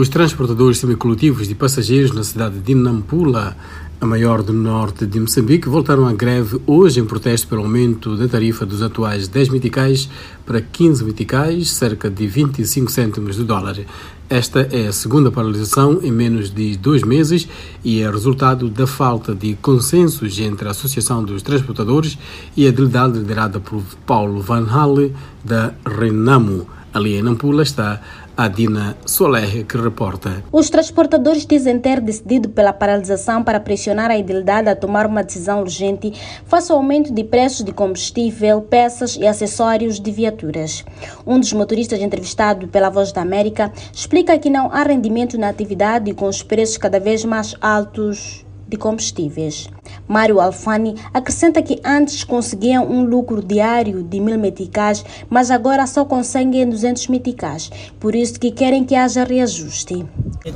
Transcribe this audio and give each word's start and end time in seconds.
Os 0.00 0.08
transportadores 0.08 0.78
semicoletivos 0.78 1.46
de 1.46 1.54
passageiros 1.54 2.12
na 2.12 2.24
cidade 2.24 2.58
de 2.58 2.74
Nampula, 2.74 3.54
a 4.00 4.06
maior 4.06 4.42
do 4.42 4.50
norte 4.50 5.04
de 5.04 5.20
Moçambique, 5.20 5.68
voltaram 5.68 6.06
à 6.06 6.14
greve 6.14 6.58
hoje 6.66 7.00
em 7.00 7.04
protesto 7.04 7.46
pelo 7.46 7.60
aumento 7.60 8.16
da 8.16 8.26
tarifa 8.26 8.64
dos 8.64 8.80
atuais 8.80 9.28
10 9.28 9.50
meticais 9.50 10.08
para 10.46 10.58
15 10.62 11.04
meticais, 11.04 11.68
cerca 11.68 12.08
de 12.08 12.26
25 12.26 12.90
cêntimos 12.90 13.36
de 13.36 13.44
dólar. 13.44 13.76
Esta 14.30 14.60
é 14.72 14.86
a 14.86 14.92
segunda 14.92 15.30
paralisação 15.30 16.00
em 16.02 16.10
menos 16.10 16.48
de 16.48 16.78
dois 16.78 17.02
meses 17.02 17.46
e 17.84 18.00
é 18.00 18.10
resultado 18.10 18.70
da 18.70 18.86
falta 18.86 19.34
de 19.34 19.54
consensos 19.56 20.38
entre 20.40 20.66
a 20.66 20.70
Associação 20.70 21.22
dos 21.22 21.42
Transportadores 21.42 22.16
e 22.56 22.66
a 22.66 22.70
delegada 22.70 23.18
liderada 23.18 23.60
por 23.60 23.82
Paulo 24.06 24.40
Van 24.40 24.64
Halle 24.64 25.14
da 25.44 25.74
Renamo. 25.84 26.79
Ali 26.92 27.16
em 27.16 27.22
Nampula 27.22 27.62
está 27.62 28.00
a 28.36 28.48
Dina 28.48 28.96
Soler, 29.06 29.64
que 29.64 29.76
reporta. 29.76 30.42
Os 30.50 30.68
transportadores 30.68 31.46
dizem 31.46 31.78
ter 31.78 32.00
decidido 32.00 32.48
pela 32.48 32.72
paralisação 32.72 33.44
para 33.44 33.60
pressionar 33.60 34.10
a 34.10 34.18
idilidade 34.18 34.68
a 34.68 34.74
tomar 34.74 35.06
uma 35.06 35.22
decisão 35.22 35.60
urgente 35.60 36.12
face 36.46 36.72
ao 36.72 36.78
aumento 36.78 37.12
de 37.12 37.22
preços 37.22 37.64
de 37.64 37.72
combustível, 37.72 38.62
peças 38.62 39.16
e 39.16 39.26
acessórios 39.26 40.00
de 40.00 40.10
viaturas. 40.10 40.84
Um 41.24 41.38
dos 41.38 41.52
motoristas 41.52 42.00
entrevistado 42.00 42.66
pela 42.66 42.90
Voz 42.90 43.12
da 43.12 43.22
América 43.22 43.72
explica 43.94 44.38
que 44.38 44.50
não 44.50 44.72
há 44.72 44.82
rendimento 44.82 45.38
na 45.38 45.48
atividade 45.48 46.12
com 46.14 46.26
os 46.26 46.42
preços 46.42 46.76
cada 46.76 46.98
vez 46.98 47.24
mais 47.24 47.54
altos 47.60 48.44
de 48.70 48.76
combustíveis. 48.76 49.68
Mário 50.08 50.40
Alfani 50.40 50.94
acrescenta 51.12 51.60
que 51.60 51.80
antes 51.84 52.24
conseguiam 52.24 52.90
um 52.90 53.04
lucro 53.04 53.42
diário 53.42 54.02
de 54.02 54.20
mil 54.20 54.38
meticais, 54.38 55.04
mas 55.28 55.50
agora 55.50 55.86
só 55.86 56.04
conseguem 56.04 56.68
200 56.68 57.08
meticais. 57.08 57.70
Por 57.98 58.14
isso 58.14 58.38
que 58.38 58.50
querem 58.50 58.84
que 58.84 58.94
haja 58.94 59.24
reajuste. 59.24 60.06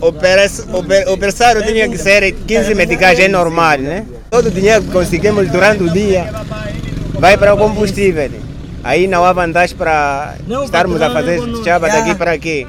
O 0.00 1.16
pressário 1.18 1.62
tinha 1.66 1.88
que 1.88 1.98
ser 1.98 2.32
15 2.32 2.74
meticais, 2.74 3.18
é 3.18 3.28
normal, 3.28 3.78
né? 3.78 4.06
Todo 4.30 4.46
o 4.46 4.50
dinheiro 4.50 4.82
que 4.84 4.90
conseguimos 4.90 5.50
durante 5.50 5.82
o 5.82 5.90
dia 5.90 6.30
vai 7.18 7.36
para 7.36 7.54
o 7.54 7.58
combustível. 7.58 8.30
Aí 8.82 9.06
não 9.06 9.24
há 9.24 9.32
vantagem 9.32 9.76
para 9.76 10.36
estarmos 10.64 11.00
a 11.02 11.10
fazer 11.10 11.40
chapa 11.64 11.88
daqui 11.88 12.14
para 12.14 12.32
aqui. 12.32 12.66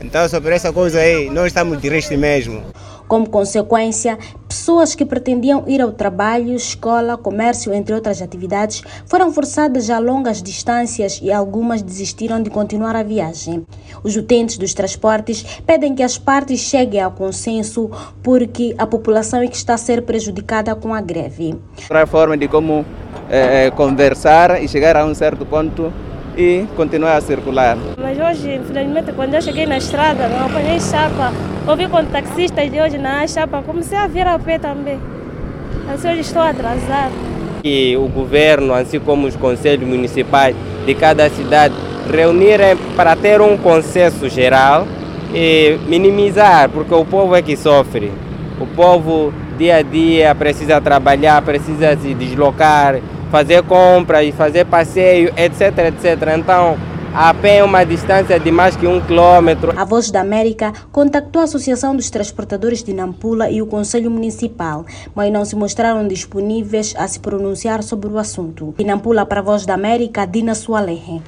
Então, 0.00 0.28
sobre 0.28 0.54
essa 0.54 0.72
coisa 0.72 0.98
aí, 0.98 1.30
nós 1.30 1.46
estamos 1.46 1.80
tristes 1.80 2.18
mesmo. 2.18 2.62
Como 3.08 3.28
consequência, 3.28 4.18
pessoas 4.52 4.94
que 4.94 5.06
pretendiam 5.06 5.64
ir 5.66 5.80
ao 5.80 5.92
trabalho, 5.92 6.54
escola, 6.54 7.16
comércio, 7.16 7.72
entre 7.72 7.94
outras 7.94 8.20
atividades, 8.20 8.82
foram 9.06 9.32
forçadas 9.32 9.88
a 9.88 9.98
longas 9.98 10.42
distâncias 10.42 11.18
e 11.22 11.32
algumas 11.32 11.80
desistiram 11.80 12.42
de 12.42 12.50
continuar 12.50 12.94
a 12.94 13.02
viagem. 13.02 13.66
Os 14.04 14.14
utentes 14.14 14.58
dos 14.58 14.74
transportes 14.74 15.42
pedem 15.66 15.94
que 15.94 16.02
as 16.02 16.18
partes 16.18 16.60
cheguem 16.60 17.00
ao 17.00 17.12
consenso 17.12 17.90
porque 18.22 18.74
a 18.76 18.86
população 18.86 19.40
é 19.40 19.48
que 19.48 19.56
está 19.56 19.72
a 19.72 19.78
ser 19.78 20.02
prejudicada 20.02 20.74
com 20.74 20.92
a 20.92 21.00
greve. 21.00 21.58
A 21.88 22.06
forma 22.06 22.36
de 22.36 22.46
como 22.46 22.84
é, 23.30 23.70
conversar 23.70 24.62
e 24.62 24.68
chegar 24.68 24.98
a 24.98 25.06
um 25.06 25.14
certo 25.14 25.46
ponto 25.46 25.90
e 26.36 26.66
continuar 26.76 27.16
a 27.16 27.20
circular. 27.22 27.78
Mas 27.96 28.18
hoje, 28.18 28.56
infelizmente, 28.56 29.12
quando 29.14 29.32
eu 29.32 29.40
cheguei 29.40 29.64
na 29.64 29.78
estrada, 29.78 30.28
não 30.28 30.44
apanhei 30.44 30.78
chapa. 30.78 31.32
Ouvi 31.64 31.86
com 31.86 32.04
taxistas 32.04 32.68
de 32.72 32.80
hoje 32.80 32.98
na 32.98 33.24
chapa, 33.24 33.62
comecei 33.62 33.96
a 33.96 34.08
vir 34.08 34.26
a 34.26 34.36
pé 34.36 34.58
também. 34.58 34.98
Assim 35.88 36.08
hoje 36.10 36.20
estou 36.22 36.42
atrasado. 36.42 37.12
E 37.62 37.96
o 37.96 38.08
governo, 38.08 38.74
assim 38.74 38.98
como 38.98 39.28
os 39.28 39.36
conselhos 39.36 39.88
municipais 39.88 40.56
de 40.84 40.92
cada 40.96 41.30
cidade, 41.30 41.72
reunirem 42.10 42.76
para 42.96 43.14
ter 43.14 43.40
um 43.40 43.56
consenso 43.56 44.28
geral 44.28 44.88
e 45.32 45.78
minimizar, 45.86 46.68
porque 46.68 46.92
o 46.92 47.04
povo 47.04 47.36
é 47.36 47.40
que 47.40 47.56
sofre. 47.56 48.10
O 48.60 48.66
povo 48.66 49.32
dia 49.56 49.76
a 49.76 49.82
dia 49.82 50.34
precisa 50.34 50.80
trabalhar, 50.80 51.40
precisa 51.42 51.96
se 51.96 52.12
deslocar, 52.12 52.98
fazer 53.30 53.62
compras, 53.62 54.34
fazer 54.34 54.64
passeio, 54.66 55.32
etc, 55.36 55.78
etc. 55.78 56.36
Então, 56.36 56.76
a 57.14 57.34
pé 57.34 57.58
é 57.58 57.64
uma 57.64 57.84
distância 57.84 58.40
de 58.40 58.50
mais 58.50 58.74
que 58.74 58.86
um 58.86 59.00
quilômetro. 59.00 59.72
A 59.78 59.84
Voz 59.84 60.10
da 60.10 60.20
América 60.20 60.72
contactou 60.90 61.40
a 61.40 61.44
Associação 61.44 61.94
dos 61.94 62.10
Transportadores 62.10 62.82
de 62.82 62.92
Nampula 62.92 63.50
e 63.50 63.60
o 63.60 63.66
Conselho 63.66 64.10
Municipal, 64.10 64.86
mas 65.14 65.32
não 65.32 65.44
se 65.44 65.54
mostraram 65.54 66.08
disponíveis 66.08 66.94
a 66.96 67.06
se 67.06 67.20
pronunciar 67.20 67.82
sobre 67.82 68.08
o 68.08 68.18
assunto. 68.18 68.74
De 68.76 68.84
Nampula 68.84 69.26
para 69.26 69.40
a 69.40 69.42
Voz 69.42 69.66
da 69.66 69.74
América, 69.74 70.26
Dina 70.26 70.54
Sualehe. 70.54 71.22